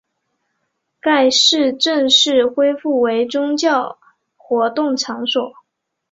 [0.99, 3.99] 该寺正式恢复为宗教
[4.35, 5.53] 活动场所。